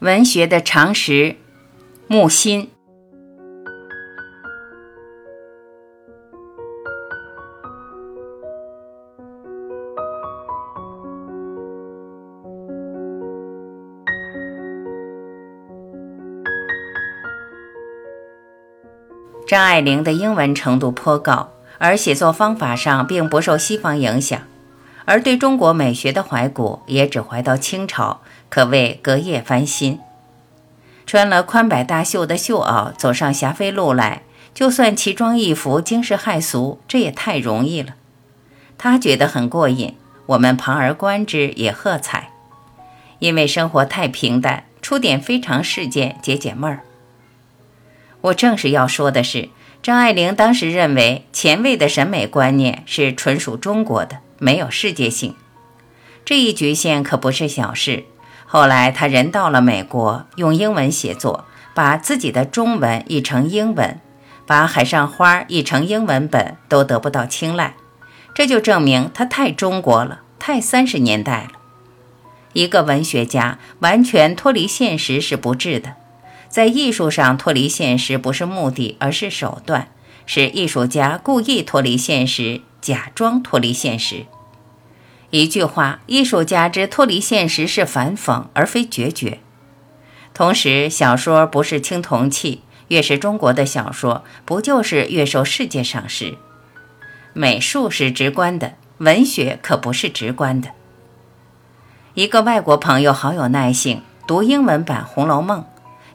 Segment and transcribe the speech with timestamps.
[0.00, 1.36] 文学的常识，
[2.06, 2.70] 木心。
[19.46, 24.40] 张爱玲的英文程度颇高，而写作方法上并不受西方影响，
[25.10, 28.20] 而对中国美学的怀古也只怀到清朝。
[28.48, 29.98] 可谓隔夜翻新，
[31.04, 34.22] 穿了宽摆大袖的绣袄走上霞飞路来，
[34.54, 37.96] 就算奇装异服惊世骇俗，这也太容易了。
[38.78, 39.96] 他觉得很过瘾，
[40.26, 42.30] 我们旁而观之也喝彩，
[43.18, 46.84] 因为生活太平淡，出点非常事件解解闷儿。
[48.20, 49.48] 我正是要说的是，
[49.82, 55.36] 张爱玲当时认为前卫的审美观念是纯属中国的，没有世界性，
[56.24, 58.04] 这一局限可不是小事。
[58.46, 61.44] 后来，他人到了美国，用英文写作，
[61.74, 64.00] 把自己的中文译成英文，
[64.46, 67.74] 把《海上花》译成英文本，都得不到青睐。
[68.34, 71.50] 这就证明他太中国了，太三十年代了。
[72.54, 75.96] 一个文学家完全脱离现实是不智的，
[76.48, 79.88] 在艺术上脱离现实不是目的，而是手段，
[80.26, 84.26] 是艺术家故意脱离现实，假装脱离现实。
[85.30, 89.38] 一句话，艺术家之脱离现实是反讽，而非决绝。
[90.34, 96.36] 同时，小说不是青铜器，越是中国的小说，不就是越受世界赏识？
[97.32, 100.70] 美术是直观的，文学可不是直观的。
[102.14, 105.60] 一个外国朋友好有耐性，读英文版《红楼梦》，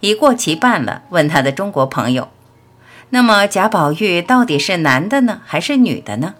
[0.00, 2.30] 已过期半了，问他的中国朋友
[3.10, 6.34] ：“那么贾宝玉到底是男的呢，还是女的呢？”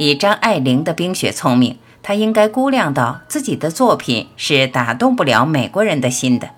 [0.00, 6.52] 以张爱玲的冰雪聪明，她应该估量到自己的作品是打动不了美国人的心的。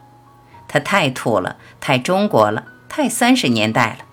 [0.68, 4.04] 她太土了，太中国了，太三十年代了。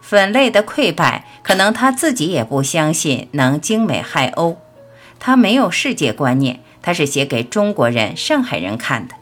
[0.00, 4.58] 粉类的溃败，可能他自己也不相信能精美害欧。
[5.18, 9.16] 她没有世界观念，她是写给中国人、上海人看的。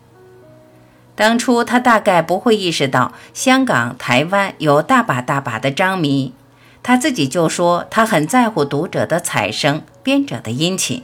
[1.15, 6.35] 当初他大概不会意识到，香港、台湾有大把大把的张迷。
[6.87, 11.03] 他自己就说，他很在乎读者的彩声，编者的殷勤，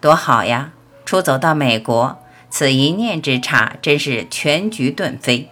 [0.00, 0.72] 多好呀！
[1.04, 2.18] 出走到美国，
[2.50, 5.48] 此一念之差，真是全局顿飞。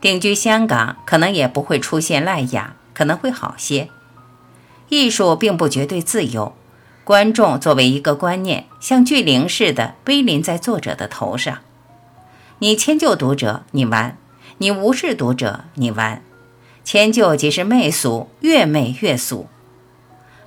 [0.00, 3.90] 定居香港，可能也不会出现赖雅，可能会好些。
[4.88, 6.54] 艺术并不绝对自由，
[7.04, 11.58] 观众作为一个观念，像巨灵似的威临在作者的头上。
[12.60, 14.12] 你迁就读者，你完；
[14.56, 16.22] 你无视读者，你完。
[16.84, 19.46] 迁就即是媚俗，越媚越俗。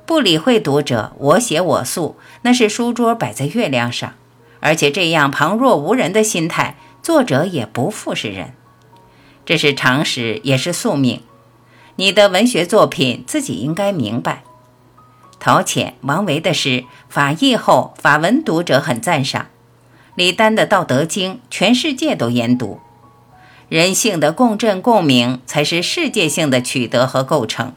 [0.06, 4.14] 不理会读者，我写我素，那是书桌摆在月亮上。
[4.60, 8.54] 而且这样旁若无人的心态，作者也不复是人。
[9.46, 11.22] 这是常识，也是宿命。
[11.98, 14.44] 你的文学作品自己应该明白。
[15.40, 19.48] 陶潜、王维的诗法译后，法文读者很赞赏。
[20.16, 22.80] 李丹的《道德经》，全世界都研读。
[23.70, 27.74] 人性的共振共鸣，才是世界性的取得和构成。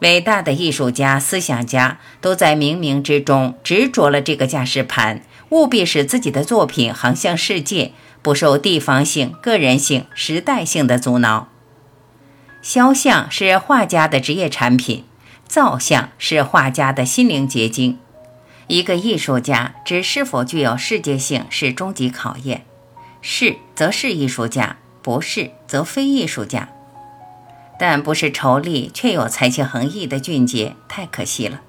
[0.00, 11.48] 伟大的艺术家、思想家都在冥冥之中执着了这个架势盘，务必使自己的作品航向世界，不受地方性、个人性、时代性的阻挠。
[12.60, 15.04] 肖像是画家的职业产品，
[15.46, 17.98] 造像是画家的心灵结晶。
[18.66, 22.64] 一个艺术家之是否具有世界性，是终极考验。
[23.22, 26.68] 是，则是艺术家；不是，则非艺术家。
[27.78, 31.62] 但不是丑丽却有才气横溢的俊杰，太可惜了。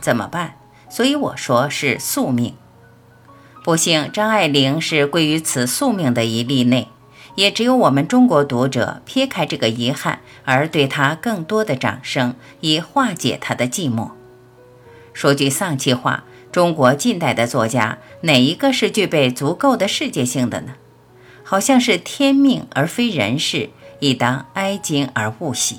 [0.00, 0.56] 怎么办？
[0.88, 2.54] 所以我说是宿命。
[3.64, 6.88] 不幸，张爱玲是归于此宿命的一例内，
[7.34, 14.10] 也只有我们中国读者撇开这个遗憾，而对她更多的掌声，以化解她的寂寞。
[15.12, 20.74] 说句丧气话，中国近代的作家，哪一个是具备足够的世界性的呢？
[21.48, 23.70] 好像是天命而非人事，
[24.00, 25.76] 亦当哀今而勿喜。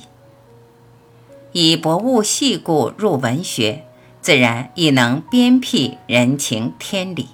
[1.51, 3.83] 以博物细故入文学，
[4.21, 7.27] 自然亦能鞭辟人情天理。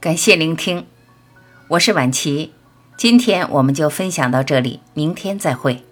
[0.00, 0.86] 感谢聆听。
[1.70, 2.50] 我是婉琪，
[2.96, 5.84] 今天我们就分享到这里，明天再会。